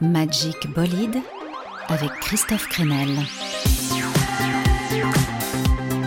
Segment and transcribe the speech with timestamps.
[0.00, 1.18] Magic Bolide
[1.88, 3.08] avec Christophe Crenel.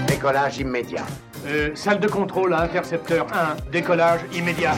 [0.07, 1.05] Décollage immédiat.
[1.45, 4.75] Euh, salle de contrôle à intercepteur 1, décollage immédiat.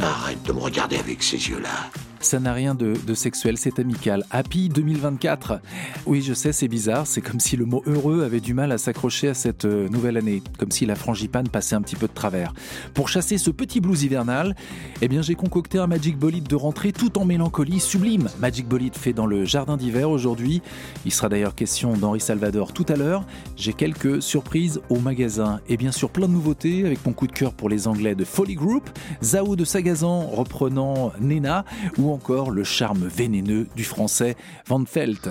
[0.00, 1.90] Arrête de me regarder avec ces yeux-là.
[2.20, 4.24] Ça n'a rien de, sexuel, c'est amical.
[4.30, 5.60] Happy 2024.
[6.06, 7.06] Oui, je sais, c'est bizarre.
[7.06, 10.16] C'est comme si le mot heureux avait du mal à s'accrocher à cette euh, nouvelle
[10.16, 10.42] année.
[10.58, 12.52] Comme si la frangipane passait un petit peu de travers.
[12.94, 14.56] Pour chasser ce petit blues hivernal,
[15.00, 18.28] eh bien, j'ai concocté un Magic Bolide de rentrée tout en mélancolie sublime.
[18.40, 20.60] Magic Bolide fait dans le jardin d'hiver aujourd'hui.
[21.04, 23.24] Il sera d'ailleurs question d'Henri Salvador tout à l'heure.
[23.56, 27.32] J'ai quelques surprises au magasin et bien sûr plein de nouveautés avec mon coup de
[27.32, 28.90] cœur pour les Anglais de Folly Group,
[29.22, 31.64] Zao de Sagazan reprenant Nena
[31.96, 35.28] ou encore le charme vénéneux du français Van Felt.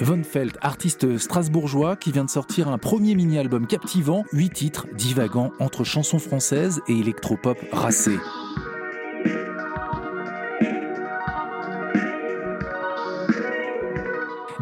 [0.00, 5.52] Von Felt, artiste strasbourgeois qui vient de sortir un premier mini-album captivant, 8 titres divagant
[5.60, 8.18] entre chansons françaises et électropop racé.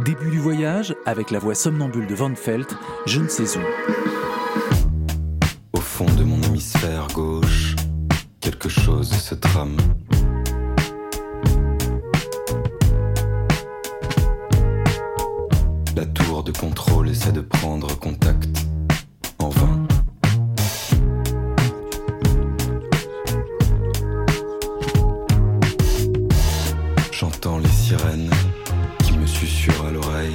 [0.05, 2.77] Début du voyage, avec la voix somnambule de Von Felt,
[3.07, 3.63] je ne sais où.
[5.73, 7.68] Au fond de mon hémisphère gauche,
[8.51, 9.77] quelque chose se trame.
[15.95, 18.49] La tour de contrôle essaie de prendre contact.
[19.39, 19.87] En vain.
[27.13, 28.31] J'entends les sirènes
[29.05, 30.33] qui me susurrent à l'oreille.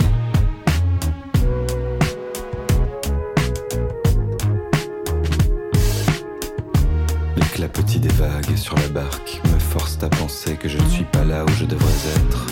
[7.71, 11.23] Petit des vagues sur la barque me force à penser que je ne suis pas
[11.23, 12.47] là où je devrais être.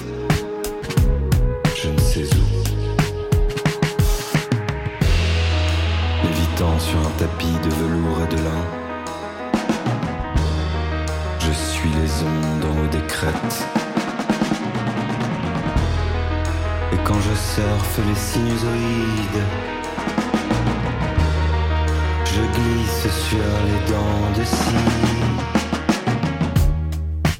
[1.75, 2.44] Je ne sais où.
[6.23, 8.66] Lévitant sur un tapis de velours et de lin.
[11.39, 12.99] Je suis les ondes en haut des.
[16.93, 19.43] Et quand je surfe les sinusoïdes,
[22.33, 24.87] je glisse sur les dents de scie.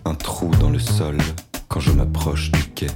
[0.06, 1.18] Un trou dans le sol
[1.68, 2.88] quand je m'approche du quai.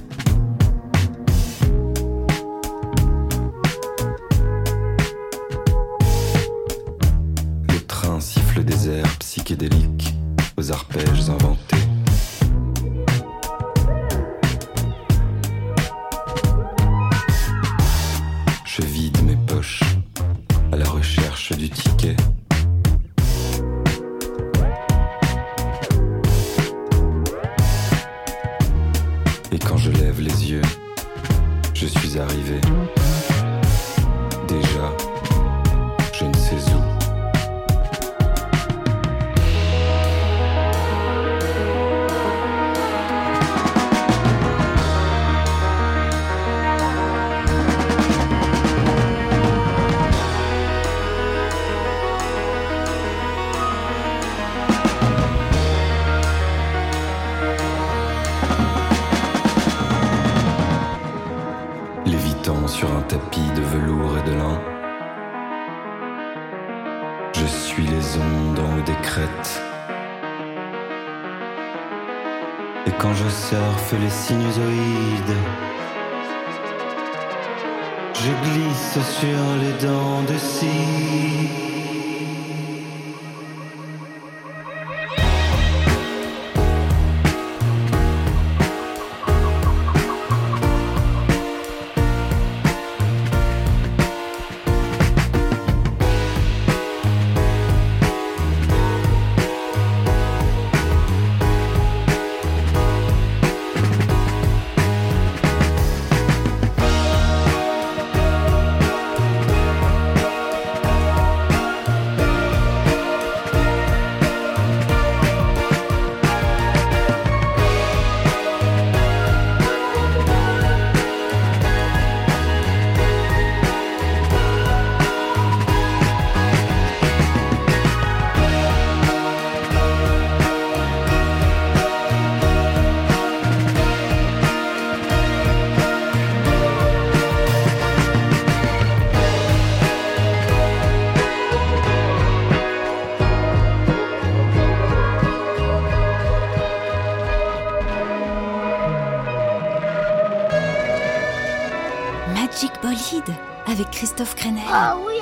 [154.76, 155.15] Christophe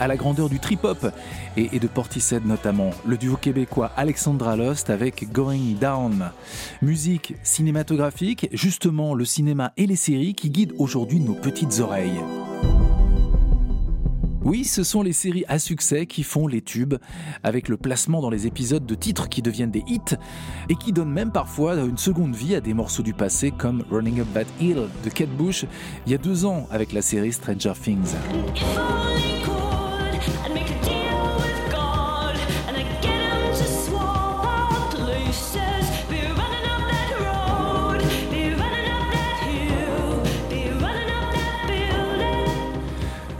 [0.00, 1.12] à la grandeur du trip-hop
[1.56, 2.90] et, de Portishead notamment.
[3.06, 6.30] Le duo québécois Alexandra Lost avec Going Down.
[6.82, 12.20] Musique cinématographique, justement le cinéma et les séries qui guident aujourd'hui nos petites oreilles.
[14.42, 16.94] Oui, ce sont les séries à succès qui font les tubes,
[17.42, 20.16] avec le placement dans les épisodes de titres qui deviennent des hits
[20.70, 24.20] et qui donnent même parfois une seconde vie à des morceaux du passé comme Running
[24.20, 25.66] Up That Hill de Kate Bush
[26.06, 28.14] il y a deux ans avec la série Stranger Things.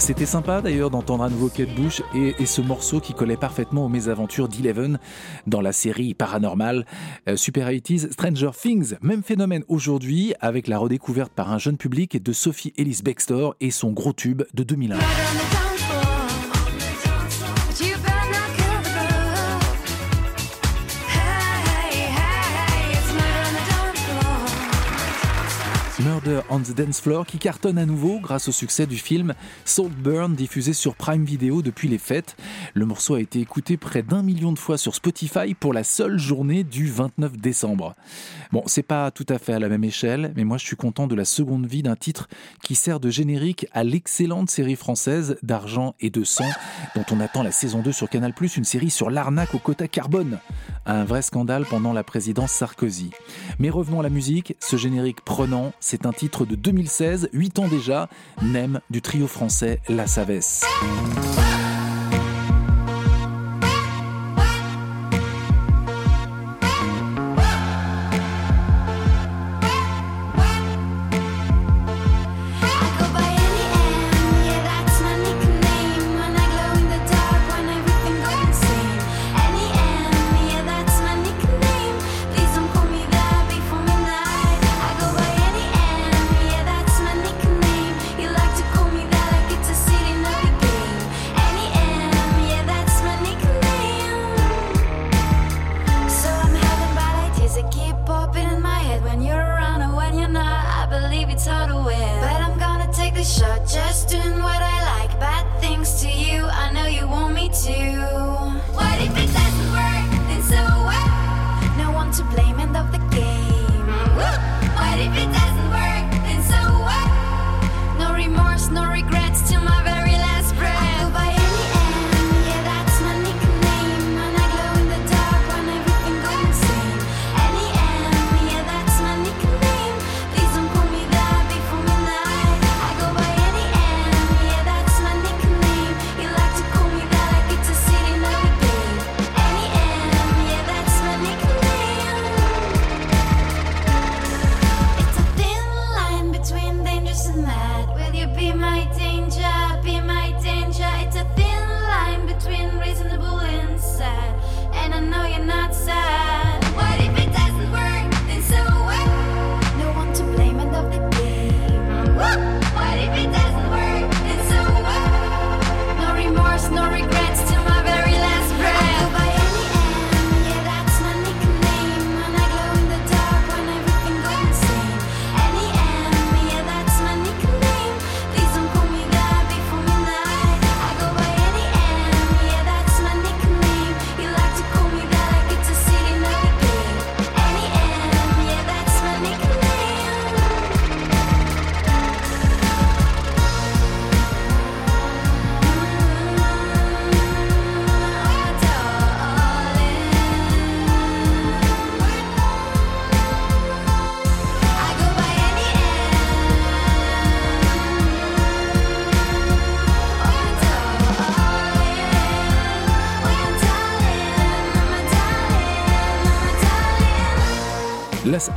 [0.00, 3.88] C'était sympa d'ailleurs d'entendre à nouveau Kate Bush et, ce morceau qui collait parfaitement aux
[3.88, 4.98] mésaventures d'Eleven
[5.46, 6.86] dans la série paranormale
[7.28, 8.94] euh, Super 80s Stranger Things.
[9.02, 13.70] Même phénomène aujourd'hui avec la redécouverte par un jeune public de Sophie Ellis Bextor et
[13.70, 15.69] son gros tube de 2001.
[26.20, 29.34] Murder on the Dance Floor qui cartonne à nouveau grâce au succès du film
[29.64, 32.36] Saltburn diffusé sur Prime Video depuis les fêtes.
[32.74, 36.18] Le morceau a été écouté près d'un million de fois sur Spotify pour la seule
[36.18, 37.94] journée du 29 décembre.
[38.52, 41.06] Bon, c'est pas tout à fait à la même échelle, mais moi je suis content
[41.06, 42.28] de la seconde vie d'un titre
[42.62, 46.50] qui sert de générique à l'excellente série française d'Argent et de Sang
[46.94, 50.38] dont on attend la saison 2 sur Canal+, une série sur l'arnaque au quota carbone.
[50.86, 53.10] Un vrai scandale pendant la présidence Sarkozy.
[53.58, 57.68] Mais revenons à la musique, ce générique prenant, c'est un titre de 2016, 8 ans
[57.68, 58.10] déjà,
[58.42, 60.66] Nem du trio français La Savesse.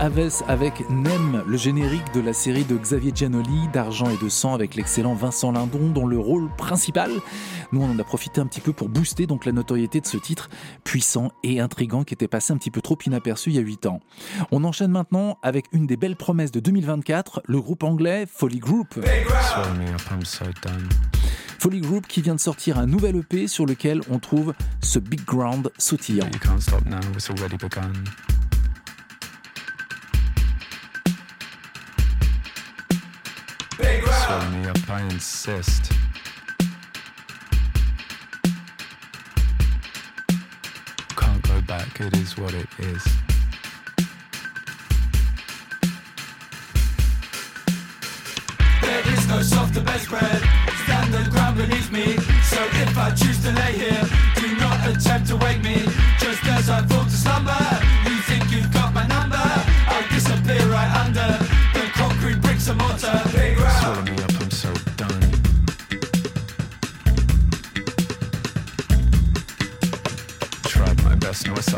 [0.03, 4.53] Haves avec Nem, le générique de la série de Xavier Giannoli, d'Argent et de Sang
[4.53, 7.09] avec l'excellent Vincent Lindon dans le rôle principal.
[7.71, 10.17] Nous, on en a profité un petit peu pour booster donc la notoriété de ce
[10.17, 10.49] titre
[10.83, 13.85] puissant et intrigant qui était passé un petit peu trop inaperçu il y a 8
[13.85, 14.01] ans.
[14.51, 18.99] On enchaîne maintenant avec une des belles promesses de 2024, le groupe anglais Folly Group.
[21.59, 25.23] Folly Group qui vient de sortir un nouvel EP sur lequel on trouve ce big
[25.23, 26.27] ground sautillant.
[34.23, 34.41] Begun.
[34.41, 35.91] Swell me up, I insist.
[41.15, 43.03] Can't go back, it is what it is.
[48.81, 50.41] There is no softer bedspread.
[50.83, 52.17] Stand the ground beneath me.
[52.43, 54.03] So if I choose to lay here,
[54.35, 55.85] do not attempt to wake me.
[56.19, 57.57] Just as I fall to slumber,
[58.05, 59.35] you think you've got my number.
[59.37, 61.39] I'll disappear right under
[61.73, 63.21] the concrete bricks and mortar.
[71.33, 71.73] Beneath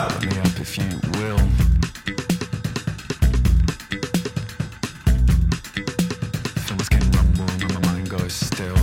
[0.00, 0.20] um.
[0.22, 0.38] me.
[0.40, 0.84] Up if you
[1.18, 1.38] will.
[6.70, 8.74] I'm just and my mind goes still.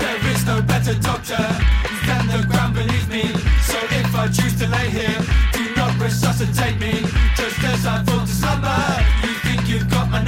[0.00, 1.44] There is no better doctor
[2.06, 3.22] than the ground, believe me.
[3.62, 5.18] So if I choose to lay here,
[5.52, 7.06] do not resuscitate me.
[7.36, 8.13] Just as I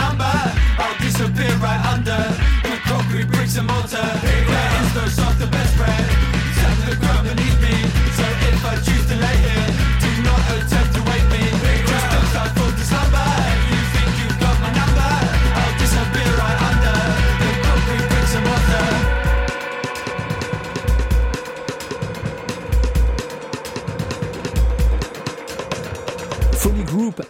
[0.09, 0.37] number.
[0.79, 2.21] I'll disappear right under
[2.69, 4.09] the concrete bricks and mortar.
[4.23, 6.07] There is no softer bedspread
[6.59, 7.86] than the ground beneath me.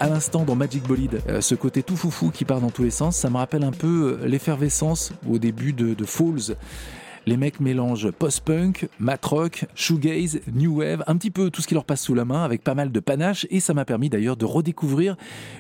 [0.01, 1.21] À l'instant dans Magic Bolide.
[1.29, 3.73] Euh, ce côté tout foufou qui part dans tous les sens, ça me rappelle un
[3.73, 6.57] peu euh, l'effervescence au début de, de Falls.
[7.27, 11.85] Les mecs mélangent post-punk, mat-rock, shoegaze, new wave, un petit peu tout ce qui leur
[11.85, 14.45] passe sous la main avec pas mal de panache et ça m'a permis d'ailleurs de
[14.45, 15.17] redécouvrir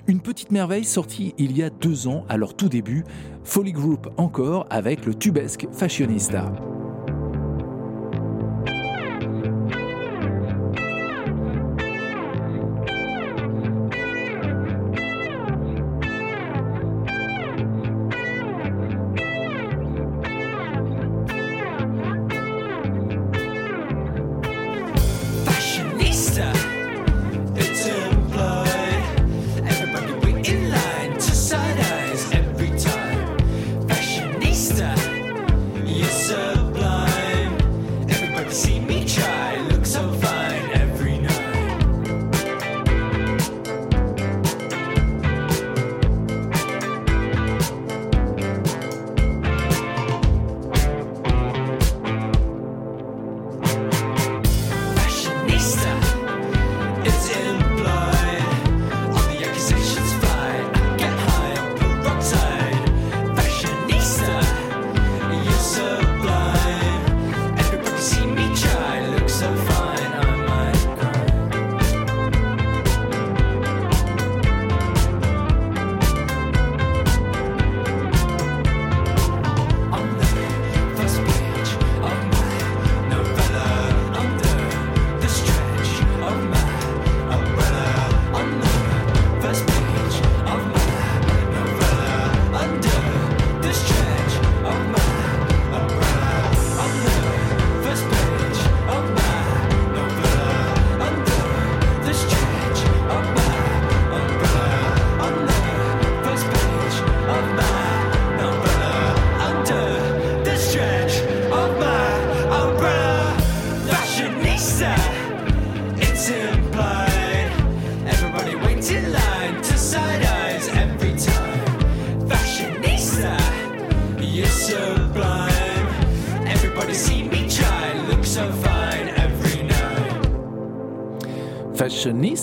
[0.06, 3.04] une petite merveille sortie il y a deux ans à leur tout début,
[3.42, 6.42] Folly Group encore avec le tubesque Fashionista.
[6.42, 6.85] fashionista.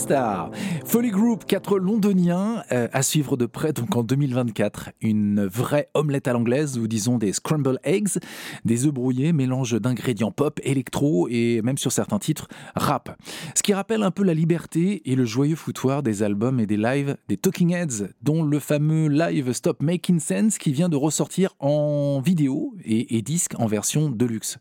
[0.03, 0.49] Fashionista.
[0.85, 4.91] Folly Group, quatre londoniens euh, à suivre de près donc en 2024.
[5.01, 8.19] Une vraie omelette à l'anglaise ou disons des scramble eggs,
[8.65, 13.17] des œufs brouillés, mélange d'ingrédients pop, électro et même sur certains titres rap.
[13.55, 16.77] Ce qui rappelle un peu la liberté et le joyeux foutoir des albums et des
[16.77, 21.55] lives des Talking Heads, dont le fameux live Stop Making Sense qui vient de ressortir
[21.59, 24.57] en vidéo et, et disque en version deluxe.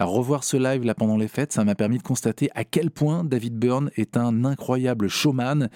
[0.00, 2.90] À revoir ce live là pendant les fêtes, ça m'a permis de constater à quel
[2.90, 5.68] point David Byrne est un incroyable showman,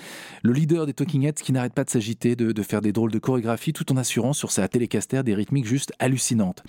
[0.42, 3.18] le leader des Talking Heads qui n'arrête pas de s'agiter, de, faire des drôles de
[3.18, 6.62] chorégraphie tout en assurant sur sa télécaster des rythmiques juste hallucinantes.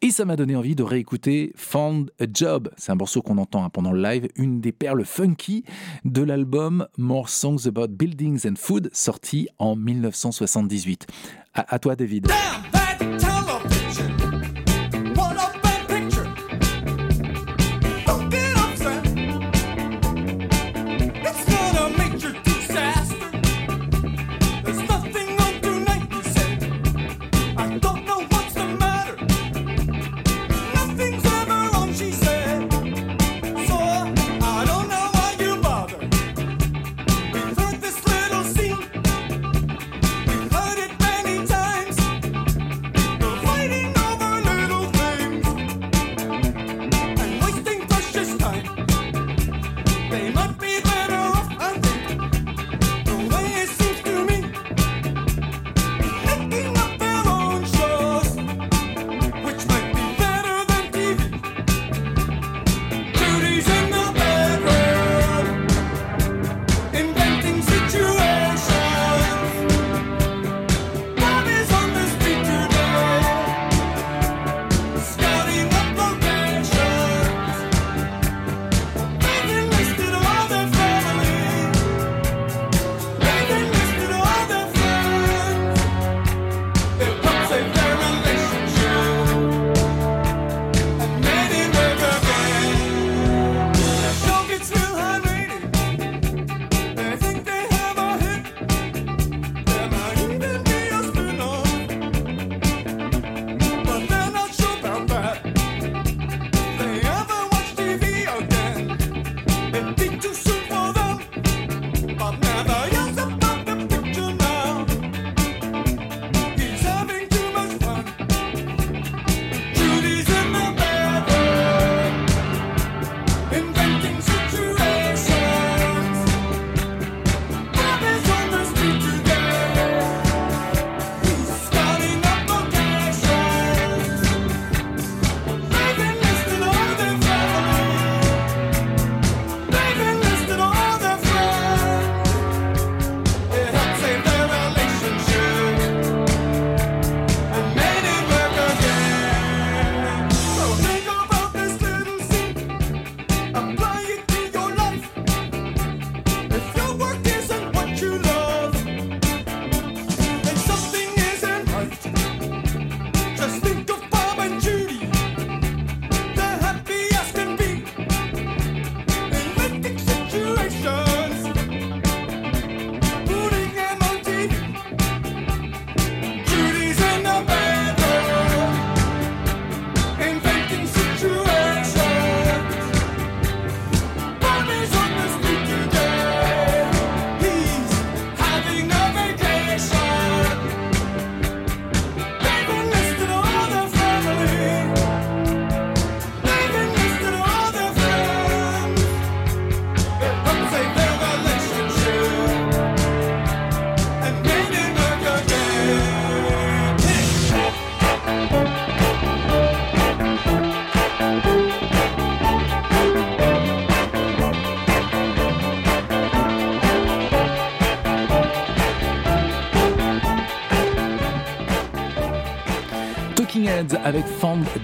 [0.00, 3.62] Et ça m'a donné envie de réécouter Found a Job, c'est un morceau qu'on entend
[3.62, 5.64] hein, pendant le live, une des perles funky
[6.06, 11.06] de l'album More Songs About Buildings and Food sorti en 1978.
[11.52, 12.28] À, toi David.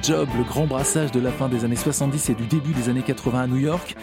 [0.03, 3.03] Job, le grand brassage de la fin des années 70 et du début des années
[3.03, 3.95] 80 à New York.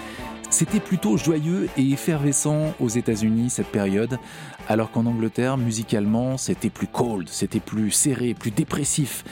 [0.50, 4.18] C'était plutôt joyeux et effervescent aux États-Unis cette période,
[4.70, 9.26] alors qu'en Angleterre, musicalement, c'était plus cold, c'était plus serré, plus dépressif.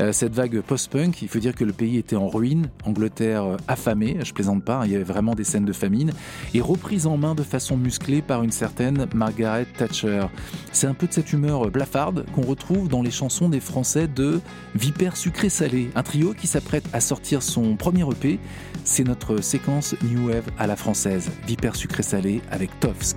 [0.00, 3.56] Euh, cette vague post-punk, il faut dire que le pays était en ruine, Angleterre euh,
[3.66, 6.12] affamée, je plaisante pas, hein, il y avait vraiment des scènes de famine,
[6.54, 10.26] et reprise en main de façon musclée par une certaine Margaret Thatcher.
[10.72, 14.06] C'est un peu de cette humeur euh, blafarde qu'on retrouve dans les chansons des Français
[14.06, 14.40] de
[14.74, 18.38] Vipère Sucré Salé, un trio qui s'apprête à sortir son premier EP.
[18.84, 23.16] C'est notre séquence New Wave à la française, Vipère Sucré Salé avec Tovsk.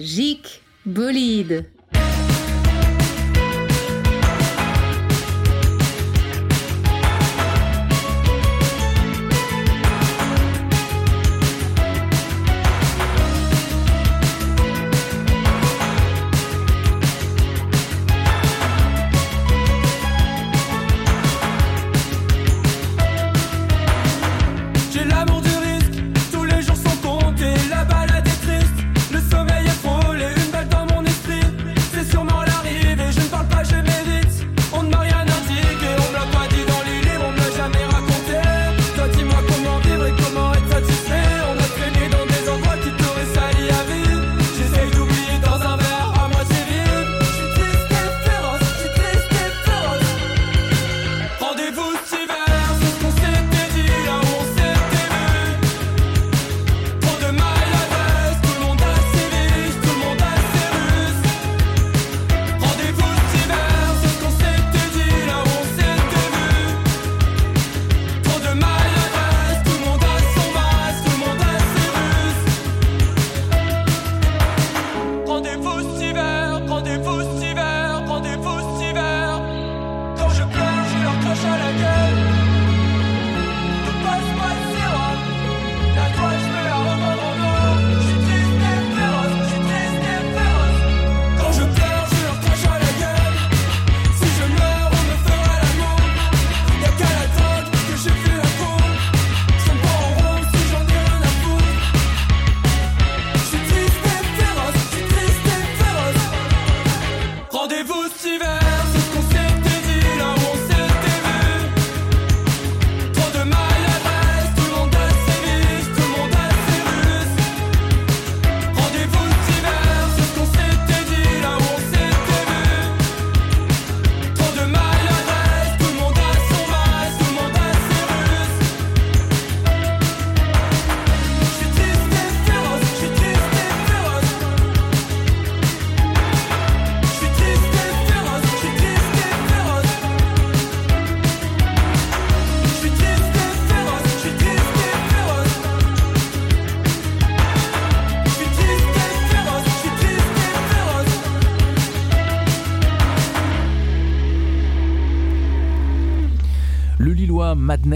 [0.00, 1.70] Jic Bolide.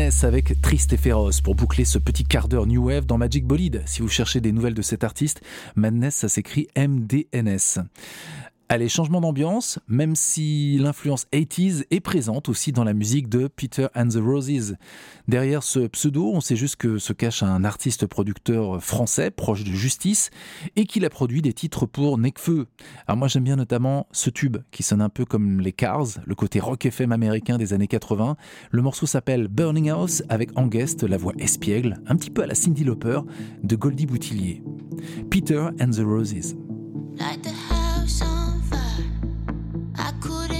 [0.04, 3.82] Avec Triste et Féroce pour boucler ce petit quart d'heure New Wave dans Magic Bolide.
[3.86, 5.40] Si vous cherchez des nouvelles de cet artiste,
[5.76, 7.80] Madness, ça s'écrit MDNS.
[8.70, 13.88] Allez, changement d'ambiance, même si l'influence 80s est présente aussi dans la musique de Peter
[13.94, 14.76] and the Roses.
[15.28, 19.70] Derrière ce pseudo, on sait juste que se cache un artiste producteur français proche de
[19.70, 20.30] Justice
[20.76, 22.66] et qu'il a produit des titres pour Necfeu.
[23.06, 26.34] Alors moi j'aime bien notamment ce tube qui sonne un peu comme les Cars, le
[26.34, 28.36] côté rock FM américain des années 80.
[28.70, 32.46] Le morceau s'appelle Burning House avec en guest la voix espiègle, un petit peu à
[32.46, 33.20] la Cindy Lauper
[33.62, 34.62] de Goldie Boutillier.
[35.28, 36.56] Peter and the Roses.
[40.04, 40.53] I couldn't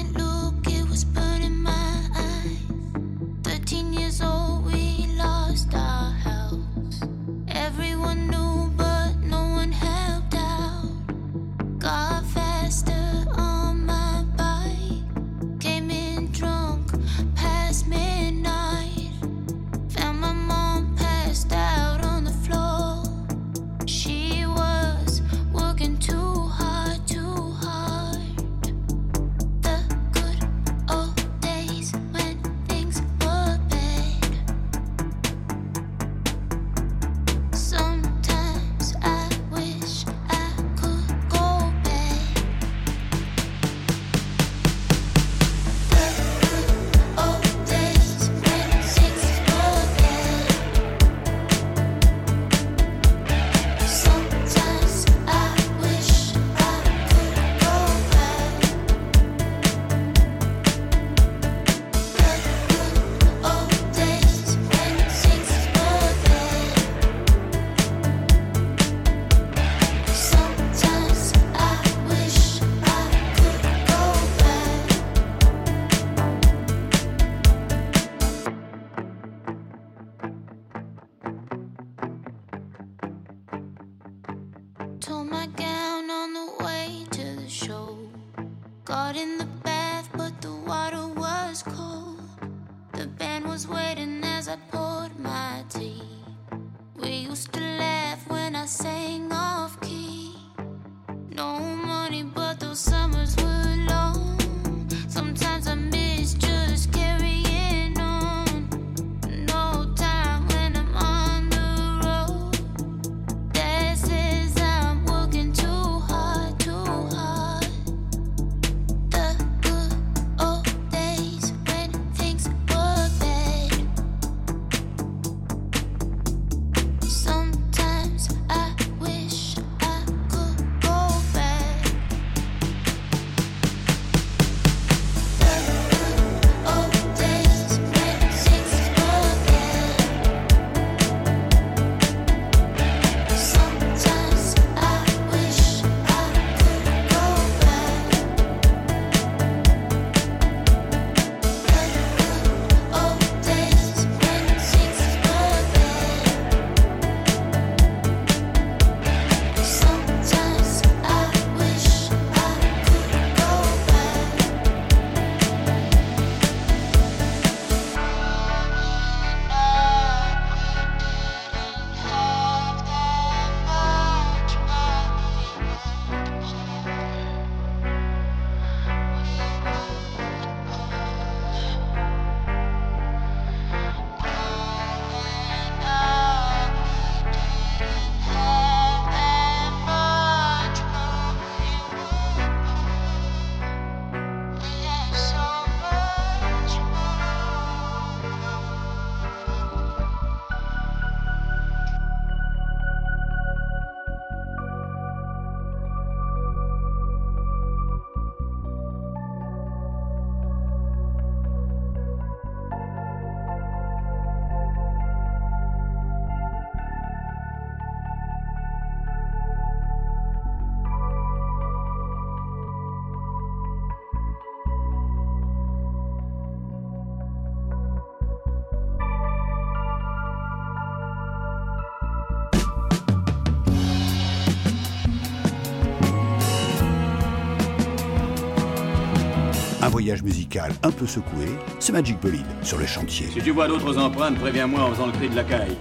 [240.23, 241.47] musical un peu secoué,
[241.79, 243.27] c'est Magic Bolide sur le chantier.
[243.33, 245.77] Si tu vois d'autres empreintes, préviens-moi en faisant le cri de la caille.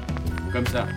[0.52, 0.88] Comme ça.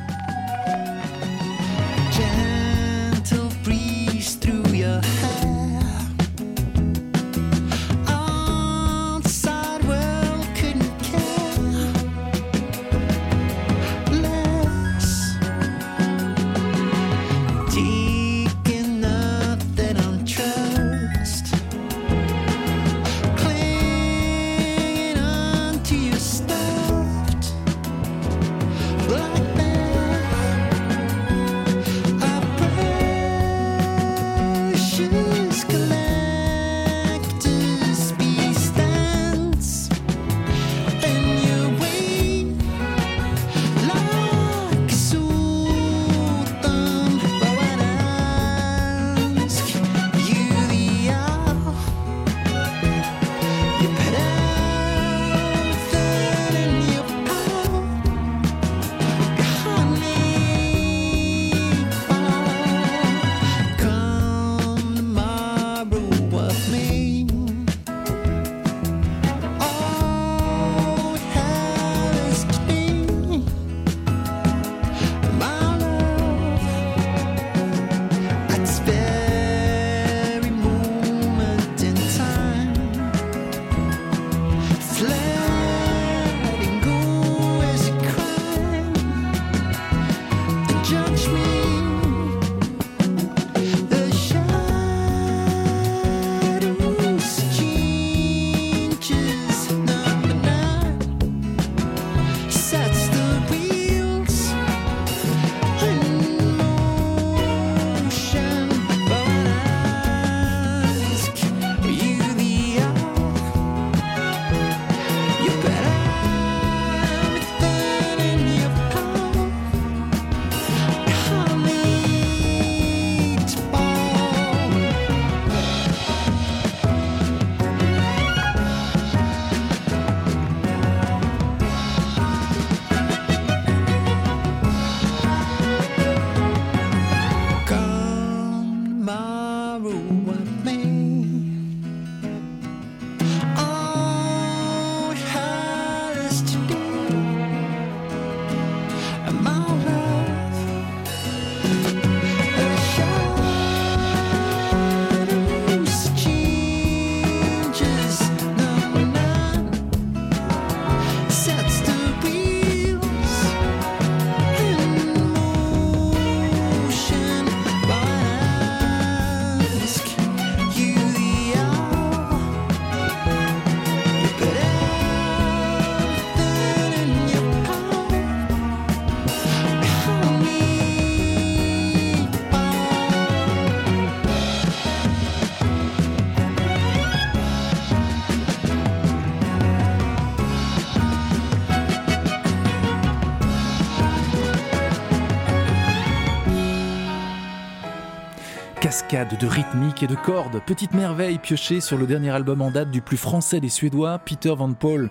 [199.17, 203.01] De rythmique et de cordes, petite merveille piochée sur le dernier album en date du
[203.01, 205.09] plus français des Suédois, Peter Van Paul,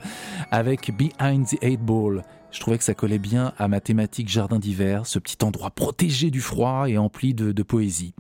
[0.52, 2.22] avec Behind the Eight Ball.
[2.52, 6.30] Je trouvais que ça collait bien à ma thématique jardin d'hiver, ce petit endroit protégé
[6.30, 8.14] du froid et empli de poésie.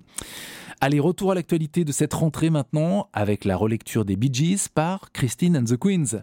[0.81, 5.11] Allez, retour à l'actualité de cette rentrée maintenant, avec la relecture des Bee Gees par
[5.13, 6.21] Christine and the Queens.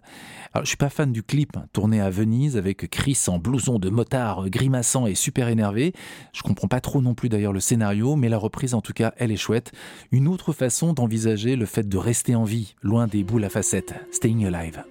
[0.52, 3.78] Alors, je suis pas fan du clip, hein, tourné à Venise avec Chris en blouson
[3.78, 5.94] de motard, grimaçant et super énervé.
[6.32, 9.14] Je comprends pas trop non plus d'ailleurs le scénario, mais la reprise en tout cas,
[9.16, 9.72] elle est chouette.
[10.12, 13.94] Une autre façon d'envisager le fait de rester en vie, loin des boules à facettes.
[14.12, 14.84] Staying Alive.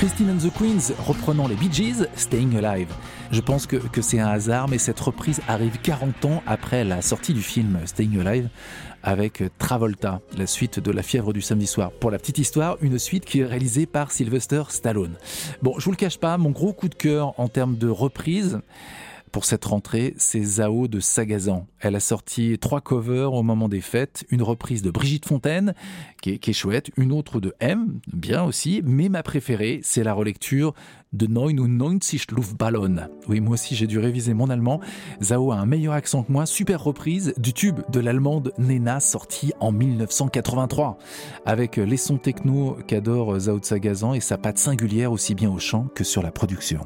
[0.00, 2.88] Christine and the Queens reprenant les Bee Gees, Staying Alive.
[3.32, 7.02] Je pense que, que c'est un hasard, mais cette reprise arrive 40 ans après la
[7.02, 8.48] sortie du film Staying Alive
[9.02, 11.90] avec Travolta, la suite de La fièvre du samedi soir.
[11.90, 15.16] Pour la petite histoire, une suite qui est réalisée par Sylvester Stallone.
[15.60, 18.62] Bon, je vous le cache pas, mon gros coup de cœur en termes de reprise,
[19.32, 21.66] pour cette rentrée, c'est Zao de Sagazan.
[21.78, 25.74] Elle a sorti trois covers au moment des fêtes, une reprise de Brigitte Fontaine,
[26.20, 30.74] qui est, chouette, une autre de M, bien aussi, mais ma préférée, c'est la relecture
[31.12, 32.96] de 99 Luftballon.
[33.28, 34.80] Oui, moi aussi j'ai dû réviser mon allemand.
[35.22, 39.52] Zao a un meilleur accent que moi, super reprise du tube de l'allemande Nena sorti
[39.60, 40.98] en 1983,
[41.46, 45.58] avec les sons techno qu'adore Zao de Sagazan et sa patte singulière aussi bien au
[45.58, 46.80] chant que sur la production.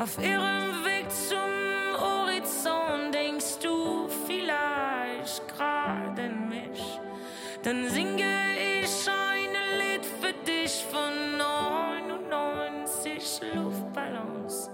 [0.00, 6.98] Auf ihrem Weg zum Horizont denkst du vielleicht gerade an mich.
[7.62, 8.24] Dann singe
[8.80, 14.70] ich ein Lied für dich von 99 Luftballons.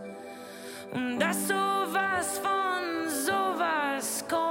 [0.93, 4.47] Und dass sowas von sowas kommt.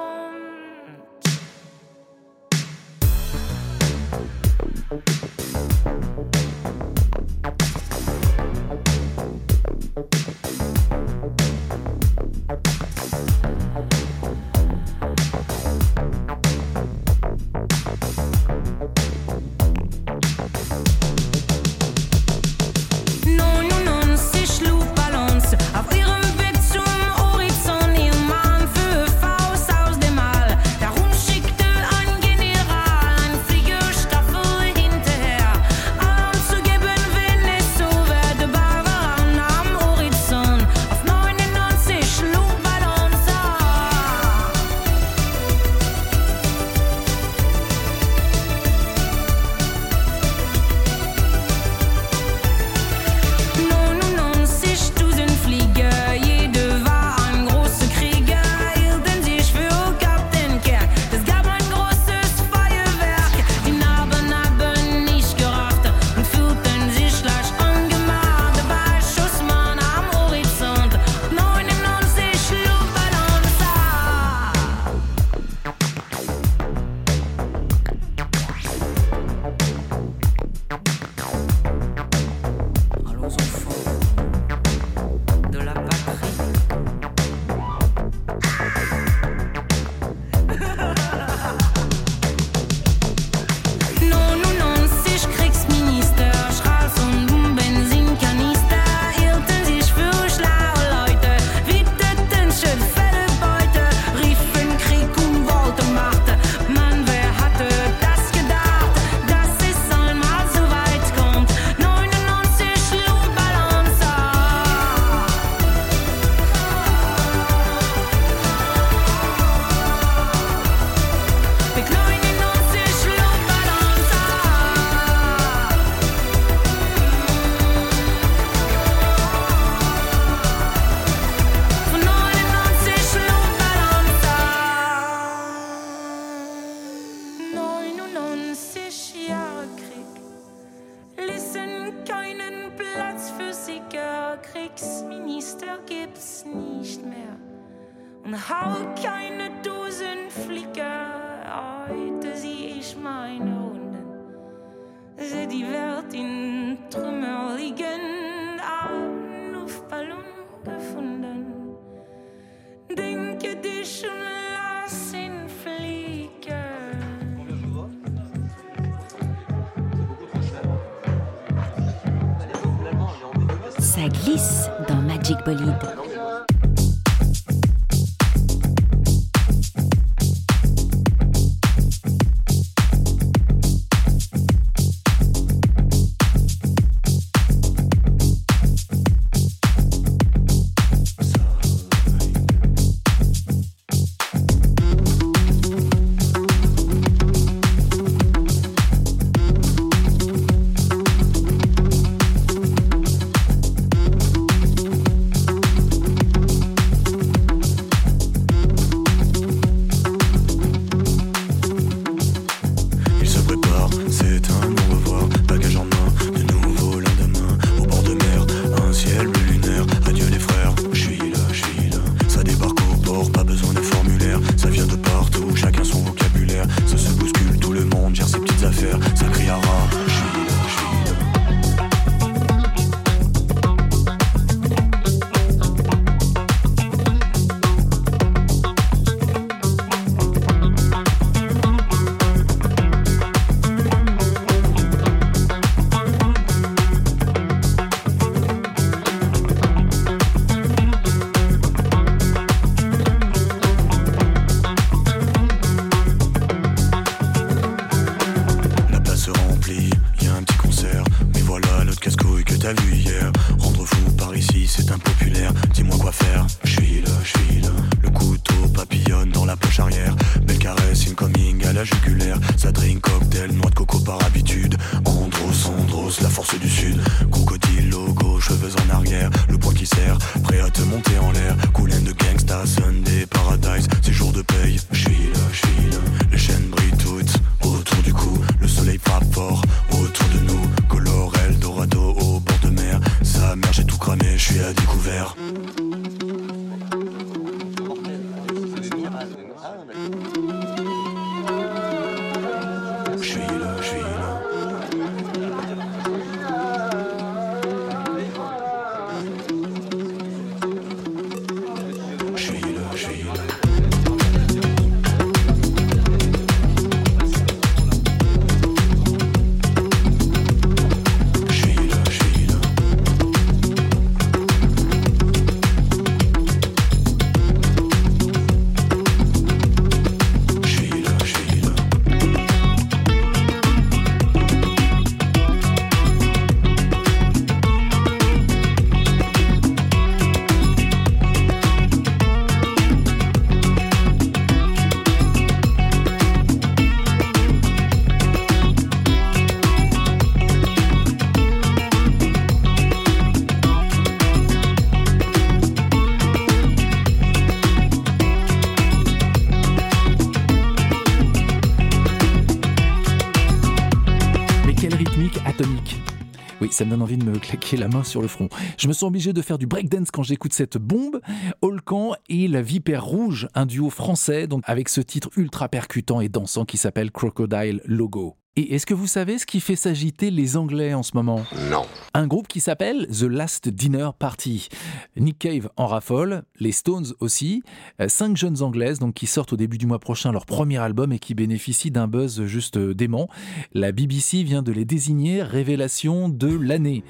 [367.38, 368.50] Claquer la main sur le front.
[368.78, 371.20] Je me sens obligé de faire du breakdance quand j'écoute cette bombe.
[371.62, 376.30] Holcan et la Vipère Rouge, un duo français, donc avec ce titre ultra percutant et
[376.30, 378.38] dansant qui s'appelle Crocodile Logo.
[378.58, 381.46] Et est-ce que vous savez ce qui fait s'agiter les Anglais en ce moment?
[381.70, 381.86] Non.
[382.14, 384.70] Un groupe qui s'appelle The Last Dinner Party.
[385.18, 387.64] Nick Cave en raffole, les Stones aussi,
[388.00, 391.12] euh, cinq jeunes anglaises donc qui sortent au début du mois prochain leur premier album
[391.12, 393.28] et qui bénéficient d'un buzz juste euh, dément.
[393.74, 397.04] La BBC vient de les désigner révélation de l'année.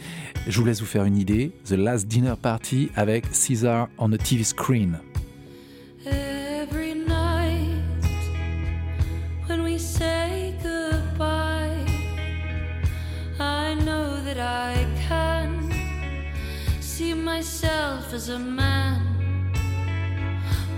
[0.47, 1.51] Je vous laisse vous faire une idée.
[1.65, 4.97] The Last Dinner Party avec Caesar on a TV screen.
[18.15, 19.01] As a man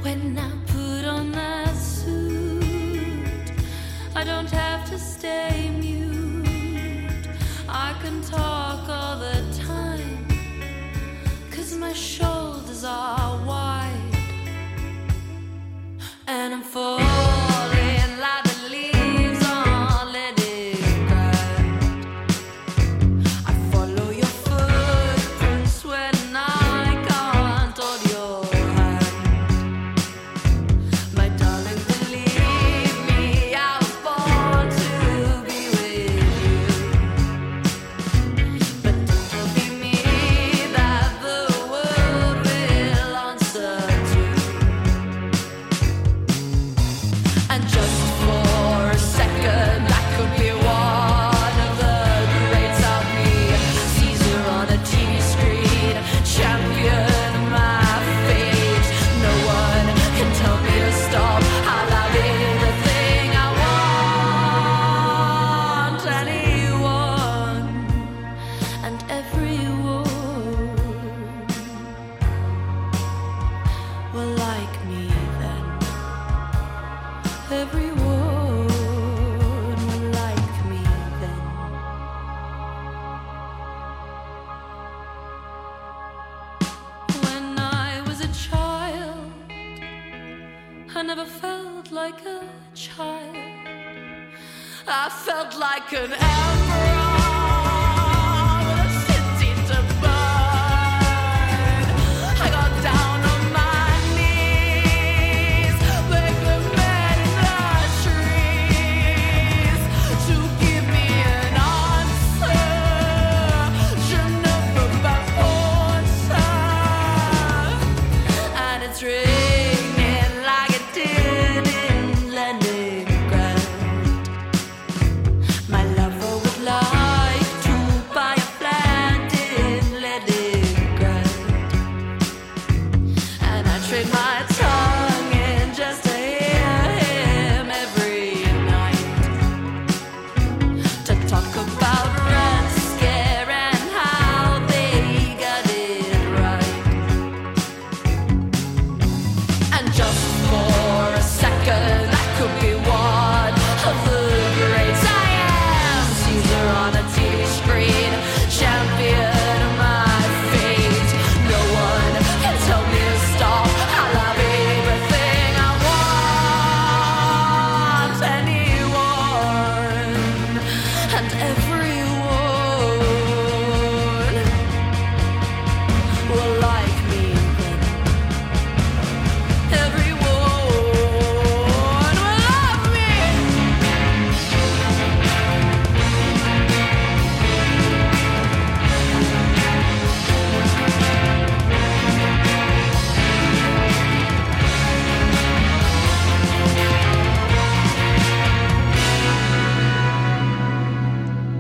[0.02, 3.52] when I put on that suit.
[4.16, 7.28] I don't have to stay mute,
[7.70, 10.26] I can talk all the time.
[11.52, 14.16] Cause my shoulders are wide
[16.26, 17.47] and I'm falling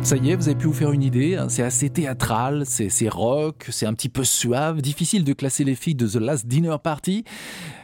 [0.07, 1.35] Ça y est, vous avez pu vous faire une idée.
[1.35, 4.81] hein, C'est assez théâtral, c'est rock, c'est un petit peu suave.
[4.81, 7.25] Difficile de classer les filles de The Last Dinner Party.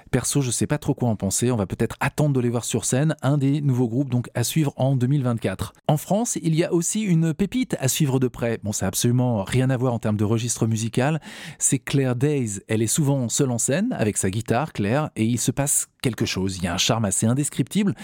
[0.09, 1.51] Perso, je sais pas trop quoi en penser.
[1.51, 3.17] On va peut-être attendre de les voir sur scène.
[3.23, 5.73] Un des nouveaux groupes donc à suivre en 2024.
[5.89, 8.57] En France, il y a aussi une pépite à suivre de près.
[8.63, 11.19] Bon, ça a absolument rien à voir en termes de registre musical.
[11.59, 12.61] C'est Claire Days.
[12.69, 16.25] Elle est souvent seule en scène avec sa guitare, Claire, et il se passe quelque
[16.25, 16.55] chose.
[16.55, 17.95] Il y a un charme assez indescriptible.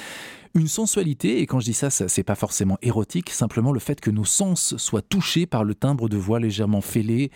[0.55, 4.01] Une sensualité, et quand je dis ça, ça c'est pas forcément érotique, simplement le fait
[4.01, 7.31] que nos sens soient touchés par le timbre de voix légèrement fêlé,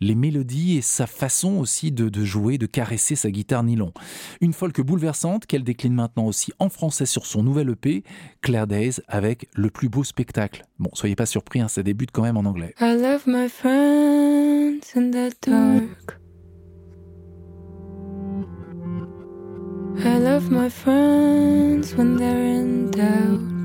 [0.00, 3.92] les mélodies et sa façon aussi de, jouer, de caresser sa guitare nylon.
[4.40, 8.02] Une folk bouleversante qu'elle décline maintenant aussi en français sur son nouvel EP,
[8.42, 10.64] Claire Days, avec le plus beau spectacle.
[10.80, 12.74] Bon, soyez pas surpris, hein, ça débute quand même en anglais.
[12.80, 16.18] I love my friends in the dark.
[20.04, 23.56] I love my friends when they're in doubt.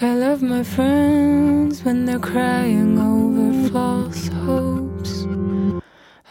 [0.00, 5.26] I love my friends when they're crying over false hopes.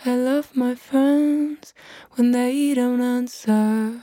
[0.06, 1.74] I love my friends
[2.16, 4.02] when they don't answer.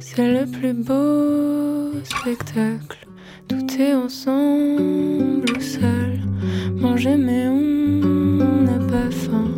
[0.00, 3.07] C'est le plus beau spectacle.
[3.48, 6.20] Tout est ensemble ou seul.
[6.76, 9.48] Manger mais on n'a pas faim.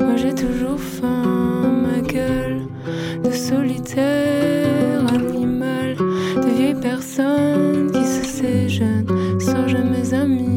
[0.00, 1.82] Moi j'ai toujours faim.
[1.82, 2.66] Ma gueule
[3.22, 5.96] de solitaire animal.
[6.42, 9.06] De vieilles personnes qui se séjeunent.
[9.38, 10.55] Sans mes amis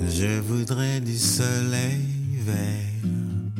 [0.00, 2.04] Je voudrais du soleil
[2.44, 3.54] vert,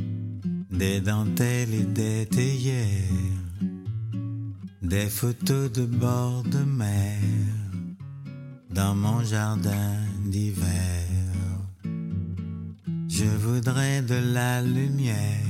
[0.71, 2.87] des dentelles et des théières,
[4.83, 7.19] des photos de bord de mer
[8.71, 11.07] dans mon jardin d'hiver.
[13.09, 15.47] Je voudrais de la lumière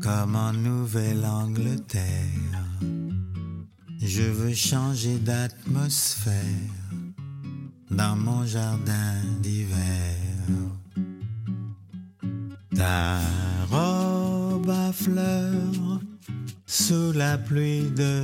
[0.00, 2.02] comme en Nouvelle-Angleterre.
[4.00, 6.79] Je veux changer d'atmosphère
[7.90, 10.16] dans mon jardin d'hiver.
[12.74, 13.20] Ta
[14.92, 16.00] fleur
[16.66, 18.22] sous la pluie de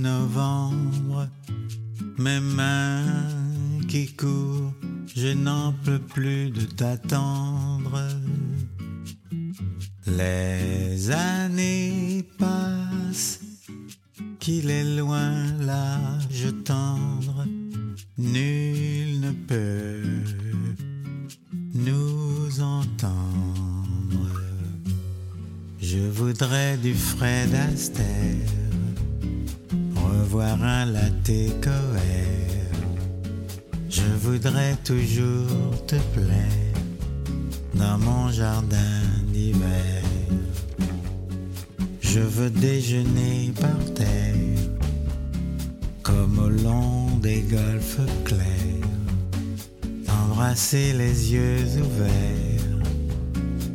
[0.00, 1.28] novembre.
[2.18, 3.28] Mes mains
[3.88, 4.74] qui courent,
[5.14, 8.00] je n'en peux plus de t'attendre.
[10.06, 13.40] Les années passent,
[14.38, 17.46] qu'il est loin l'âge tendre,
[18.18, 20.02] nul ne peut
[21.74, 23.14] nous entendre.
[25.80, 28.06] Je voudrais du Fred Astaire,
[29.96, 32.44] revoir un latte coère.
[33.88, 36.74] Je voudrais toujours te plaire
[37.74, 39.02] dans mon jardin
[39.32, 40.02] d'hiver.
[42.00, 44.53] Je veux déjeuner par terre,
[46.04, 48.88] comme au long des golfes clairs,
[50.08, 52.82] embrasser les yeux ouverts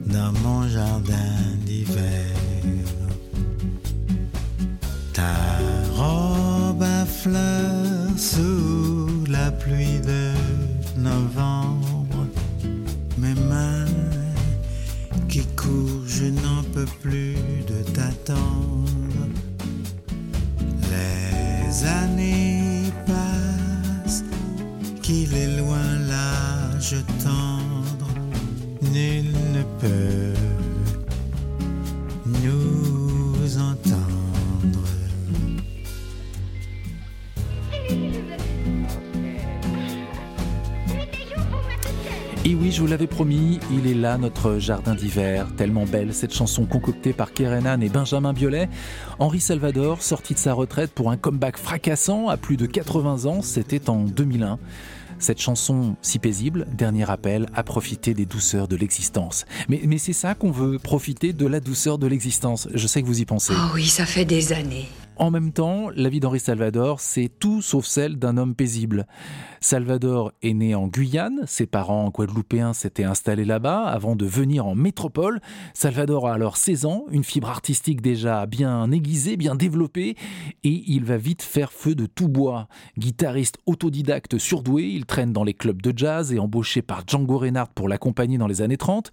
[0.05, 2.35] dans mon jardin d'hiver.
[5.11, 5.35] Ta
[5.95, 10.31] robe à fleurs sous la pluie de
[10.97, 12.27] novembre,
[13.17, 13.85] mes mains
[15.27, 17.35] qui courent, je n'en peux plus
[17.67, 18.58] de t'attendre.
[21.83, 24.23] Années passent,
[25.01, 28.07] qu'il est loin l'âge tendre,
[28.81, 30.28] nul ne peut
[42.79, 47.11] je vous l'avais promis, il est là notre jardin d'hiver, tellement belle cette chanson concoctée
[47.11, 48.69] par Kerenan et Benjamin Biolay.
[49.19, 53.41] Henri Salvador, sorti de sa retraite pour un comeback fracassant à plus de 80 ans,
[53.41, 54.59] c'était en 2001.
[55.17, 59.43] Cette chanson si paisible, dernier appel à profiter des douceurs de l'existence.
[59.67, 62.69] Mais, mais c'est ça qu'on veut, profiter de la douceur de l'existence.
[62.73, 63.51] Je sais que vous y pensez.
[63.57, 64.87] Oh oui, ça fait des années.
[65.19, 69.05] En même temps, la vie d'Henri Salvador, c'est tout sauf celle d'un homme paisible.
[69.59, 74.75] Salvador est né en Guyane, ses parents guadeloupéens s'étaient installés là-bas avant de venir en
[74.75, 75.41] métropole.
[75.73, 80.15] Salvador a alors 16 ans, une fibre artistique déjà bien aiguisée, bien développée,
[80.63, 82.69] et il va vite faire feu de tout bois.
[82.97, 87.73] Guitariste autodidacte surdoué, il traîne dans les clubs de jazz et embauché par Django Reinhardt
[87.75, 89.11] pour l'accompagner dans les années 30.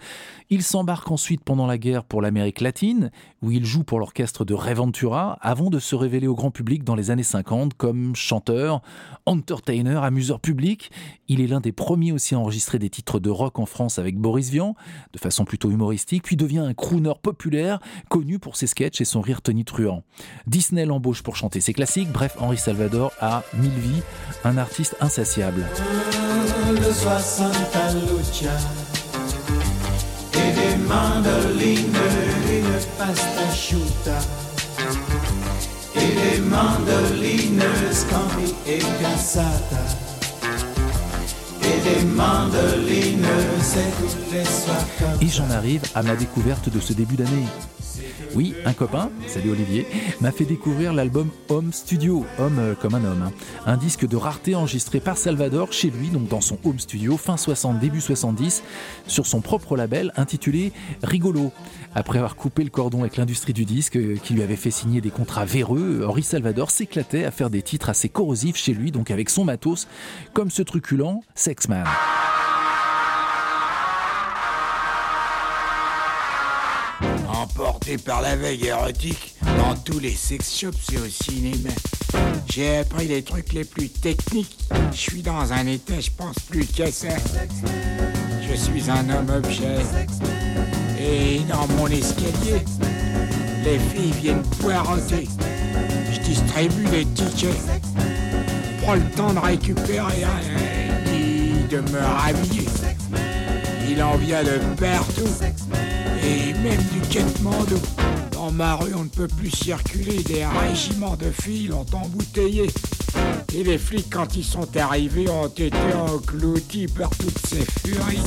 [0.50, 3.10] Il s'embarque ensuite pendant la guerre pour l'Amérique latine,
[3.42, 6.84] où il joue pour l'orchestre de Ray Ventura, avant de se révéler au grand public
[6.84, 8.82] dans les années 50 comme chanteur,
[9.26, 10.90] entertainer, amuseur public.
[11.28, 14.16] Il est l'un des premiers aussi à enregistrer des titres de rock en France avec
[14.16, 14.74] Boris Vian,
[15.12, 19.20] de façon plutôt humoristique, puis devient un crooner populaire, connu pour ses sketchs et son
[19.20, 20.02] rire tonitruant.
[20.46, 24.02] Disney l'embauche pour chanter ses classiques, bref, Henri Salvador a mille vies,
[24.44, 25.64] un artiste insatiable.
[26.70, 28.52] de 60 à Lucia
[30.34, 31.96] et des mandolines,
[32.50, 34.45] une pasta asciutta
[36.06, 39.84] et des mandolines scampi et cassata
[41.62, 42.04] et les
[44.98, 47.46] comme Et j'en arrive à ma découverte de ce début d'année.
[48.36, 49.86] Oui, un copain, salut Olivier,
[50.20, 53.22] m'a fait découvrir l'album Home Studio, homme euh, comme un homme.
[53.22, 53.32] hein.
[53.64, 57.38] Un disque de rareté enregistré par Salvador chez lui, donc dans son home studio, fin
[57.38, 58.62] 60, début 70,
[59.06, 60.72] sur son propre label intitulé
[61.02, 61.50] Rigolo.
[61.94, 65.00] Après avoir coupé le cordon avec l'industrie du disque, euh, qui lui avait fait signer
[65.00, 69.10] des contrats véreux, Henri Salvador s'éclatait à faire des titres assez corrosifs chez lui, donc
[69.10, 69.88] avec son matos,
[70.34, 71.86] comme ce truculent Sexman.
[77.46, 81.70] Emporté par la veille érotique dans tous les sex shops et au cinéma.
[82.50, 84.58] J'ai appris les trucs les plus techniques.
[84.90, 87.08] Je suis dans un état, je pense plus qu'à ça.
[88.42, 89.78] Je suis un homme objet.
[91.00, 92.64] Et dans mon escalier,
[93.64, 95.28] les filles viennent poireauter.
[96.12, 97.56] Je distribue des tickets.
[98.82, 100.24] Prends le temps de récupérer
[101.06, 102.66] ni de me rhabiller.
[103.88, 105.85] Il en vient de partout.
[106.26, 107.80] Et même du Katmandou.
[108.32, 110.22] Dans ma rue, on ne peut plus circuler.
[110.24, 112.68] Des régiments de filles l'ont embouteillé.
[113.54, 118.22] Et les flics, quand ils sont arrivés, ont été engloutis par toutes ces furies.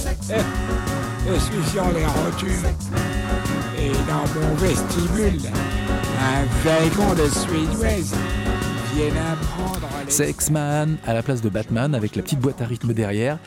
[1.40, 2.70] Suis sur les rotules.
[3.78, 5.42] Et dans mon vestibule,
[6.20, 8.39] un wagon de les...
[10.08, 13.38] Sexman à la place de Batman avec la petite boîte à rythme derrière.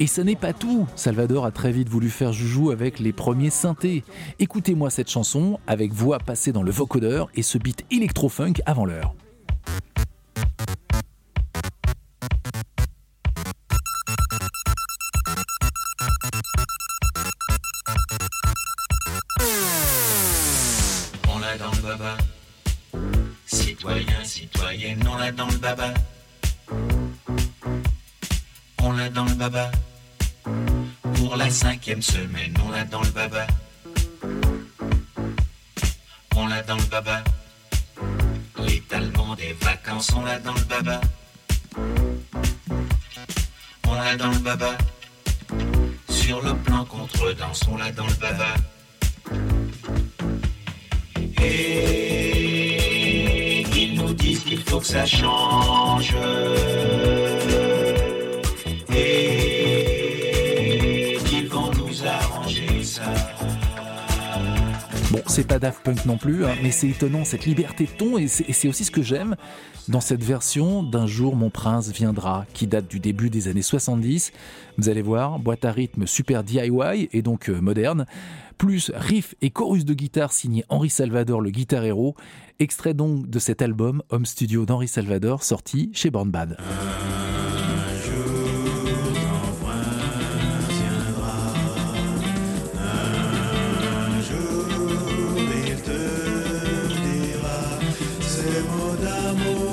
[0.00, 0.86] Et ça n'est pas tout.
[0.94, 4.04] Salvador a très vite voulu faire joujou avec les premiers synthés.
[4.38, 9.14] Écoutez-moi cette chanson avec voix passée dans le vocodeur et ce beat électro-funk avant l'heure.
[25.12, 25.94] On l'a dans le baba.
[28.82, 29.70] On l'a dans le baba.
[31.14, 33.46] Pour la cinquième semaine, on l'a dans le baba.
[36.34, 37.22] On l'a dans le baba.
[38.58, 41.00] L'étalement des vacances, on l'a dans le baba.
[43.86, 44.78] On l'a dans le baba.
[46.08, 48.54] Sur le plan contre-danse, on l'a dans le baba.
[51.42, 52.31] Et
[54.72, 56.14] faut que ça change.
[65.32, 68.26] C'est pas Daft Punk non plus, hein, mais c'est étonnant cette liberté de ton et
[68.28, 69.34] c'est aussi ce que j'aime
[69.88, 74.30] dans cette version d'un jour mon prince viendra qui date du début des années 70.
[74.76, 78.04] Vous allez voir, boîte à rythme super DIY et donc euh, moderne,
[78.58, 82.14] plus riff et chorus de guitare signé Henri Salvador le guitar héros,
[82.58, 86.30] extrait donc de cet album Home Studio d'Henri Salvador sorti chez Born.
[98.42, 98.62] Ces
[99.44, 99.71] mots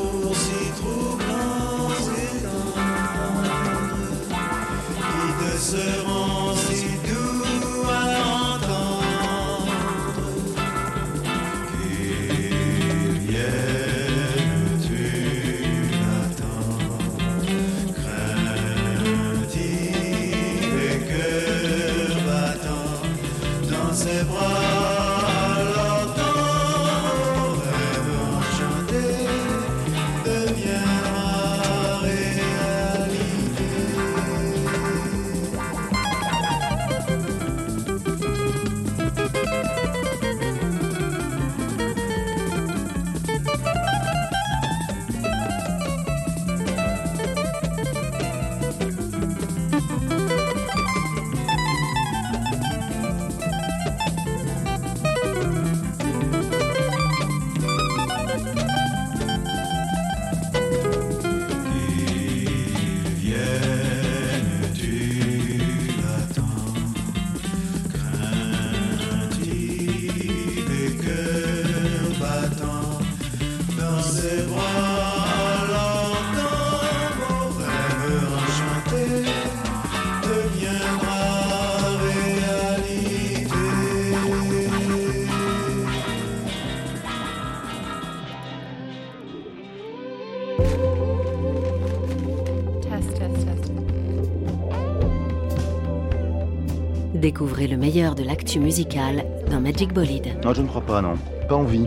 [97.29, 100.29] Découvrez le meilleur de l'actu musical dans Magic Bolide.
[100.43, 101.13] Non, je ne crois pas, non.
[101.47, 101.85] Pas envie.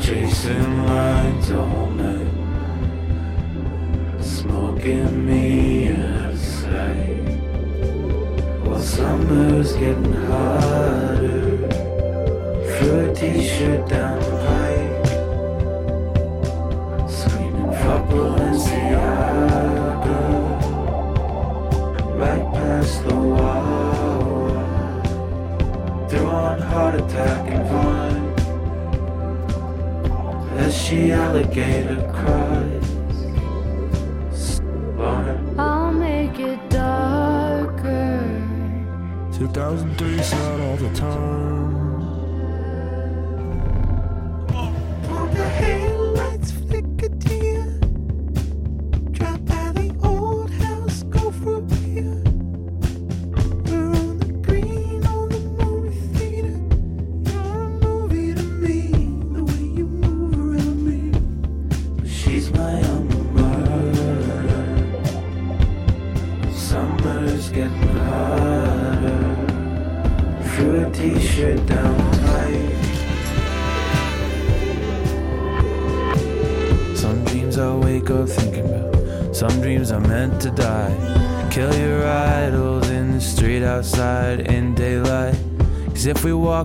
[0.00, 2.26] Chasing lines all night.
[4.22, 7.28] Smoking me out of sight.
[8.64, 11.68] While summer's getting hotter.
[12.64, 14.07] Through a t-shirt down
[30.88, 32.88] she alligator cries.
[34.96, 38.20] Barn I'll make it darker.
[39.32, 41.87] 2003 sad all the time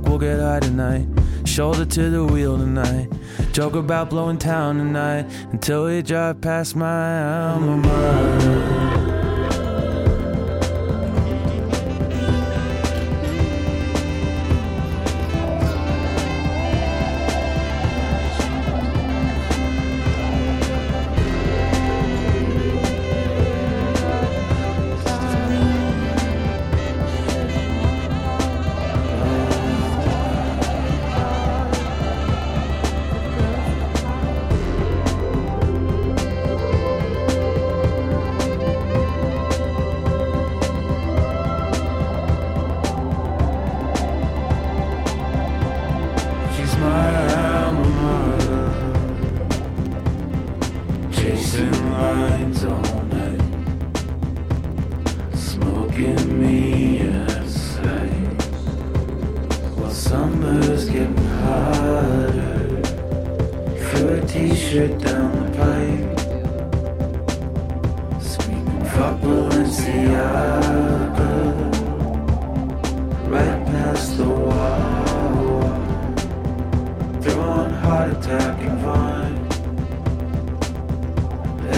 [0.01, 1.05] we'll get high tonight.
[1.45, 3.09] Shoulder to the wheel tonight.
[3.51, 8.92] Joke about blowing town tonight until we drive past my alma mater.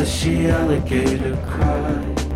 [0.06, 2.36] As she alligator cries.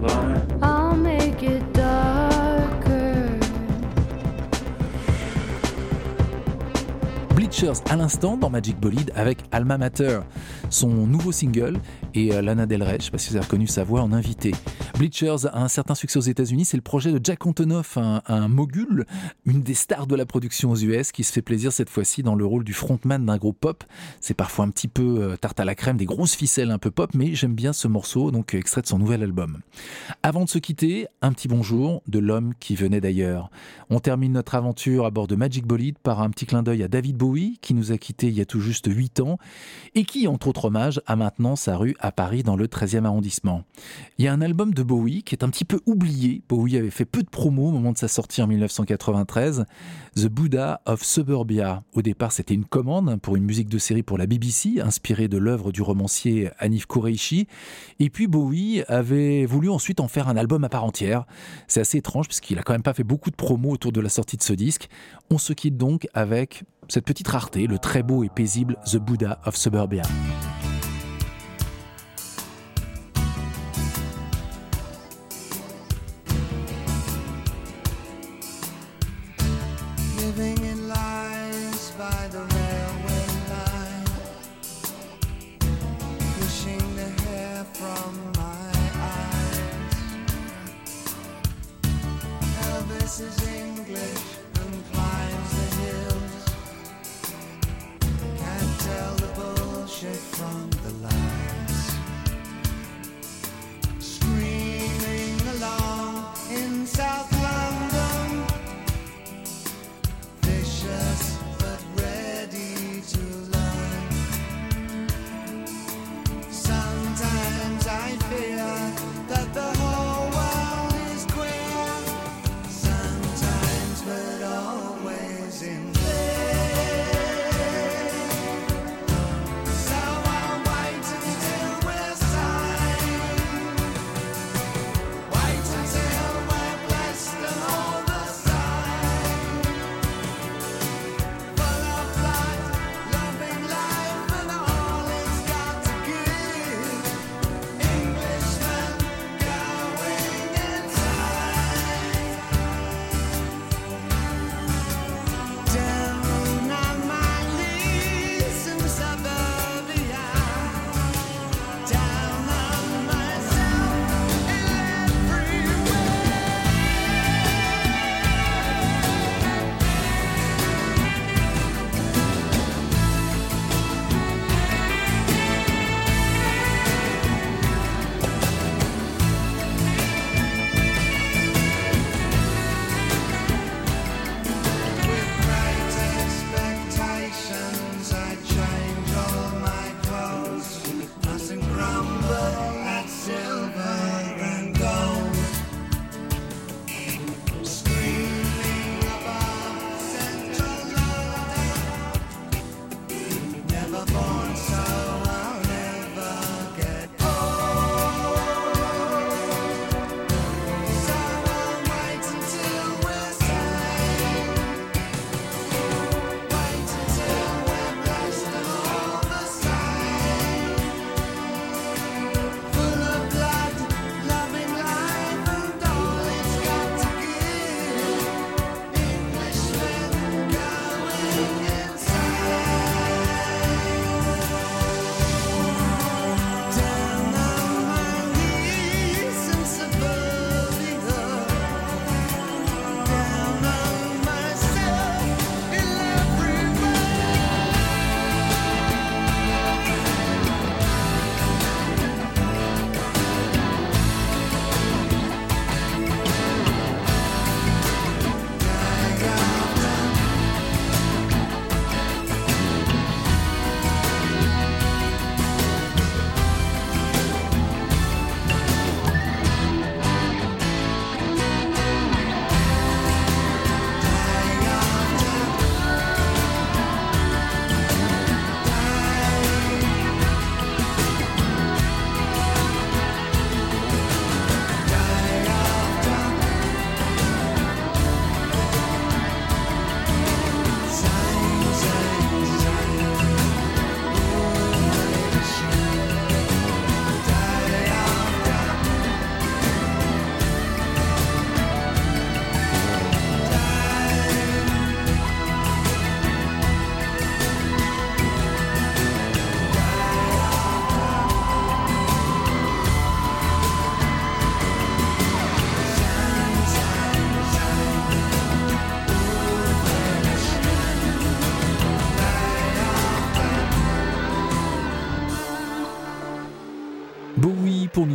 [0.00, 0.40] Lauren.
[0.62, 3.40] I'll make it darker.
[7.34, 10.20] Bleachers à l'instant dans Magic Bolide avec Alma Mater,
[10.70, 11.80] son nouveau single,
[12.14, 14.52] et euh, Lana Del Rey, je sais pas vous avez reconnu sa voix en invité.
[14.98, 19.06] Bleachers a un certain succès aux États-Unis, c'est le projet de Jack Antonoff, un, mogul,
[19.44, 22.36] une des stars de la production aux US, qui se fait plaisir cette fois-ci dans
[22.36, 23.82] le rôle du frontman d'un groupe pop.
[24.20, 26.92] C'est parfois un petit peu euh, tarte à la crème, des grosses ficelles un peu
[26.92, 29.58] pop, mais j'aime bien ce morceau, donc extrait de son nouvel album.
[30.22, 33.50] Avant de se quitter, un petit bonjour de l'homme qui venait d'ailleurs.
[33.90, 36.88] On termine notre aventure à bord de Magic Bolide par un petit clin d'œil à
[36.88, 39.38] David Bowie, qui nous a quittés il y a tout juste 8 ans,
[39.96, 43.64] et qui, entre autres hommages, a maintenant sa rue à Paris dans le 13e arrondissement.
[44.18, 46.42] Il y a un album de Bowie qui est un petit peu oublié.
[46.48, 49.64] Bowie avait fait peu de promos au moment de sa sortie en 1993.
[50.16, 51.82] The Buddha of Suburbia.
[51.94, 55.38] Au départ, c'était une commande pour une musique de série pour la BBC, inspirée de
[55.38, 57.48] l'œuvre du romancier Hanif Kureishi.
[57.98, 61.24] Et puis Bowie avait voulu ensuite en faire un album à part entière.
[61.66, 64.08] C'est assez étrange puisqu'il a quand même pas fait beaucoup de promos autour de la
[64.08, 64.88] sortie de ce disque.
[65.30, 69.40] On se quitte donc avec cette petite rareté, le très beau et paisible The Buddha
[69.46, 70.02] of Suburbia.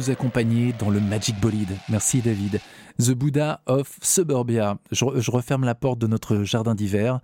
[0.10, 1.78] Accompagner dans le Magic Bolide.
[1.90, 2.60] Merci David.
[3.00, 4.78] The Buddha of Suburbia.
[4.92, 7.22] Je, je referme la porte de notre jardin d'hiver.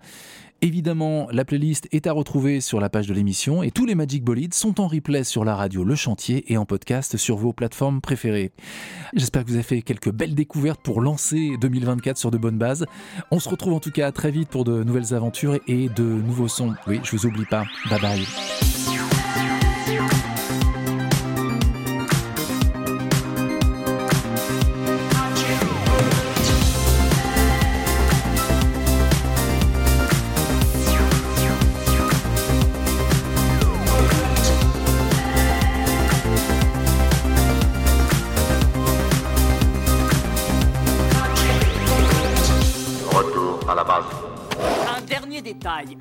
[0.62, 4.24] Évidemment, la playlist est à retrouver sur la page de l'émission et tous les Magic
[4.24, 8.00] Bolides sont en replay sur la radio Le Chantier et en podcast sur vos plateformes
[8.00, 8.52] préférées.
[9.14, 12.86] J'espère que vous avez fait quelques belles découvertes pour lancer 2024 sur de bonnes bases.
[13.30, 16.48] On se retrouve en tout cas très vite pour de nouvelles aventures et de nouveaux
[16.48, 16.74] sons.
[16.86, 17.64] Oui, je vous oublie pas.
[17.90, 18.26] Bye bye.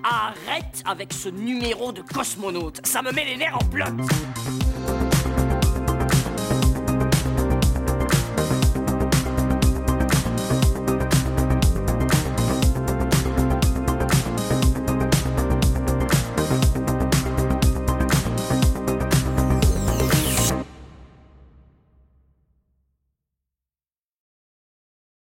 [0.04, 2.86] Arrête avec ce numéro de cosmonaute.
[2.86, 3.90] Ça me met les nerfs en bloc.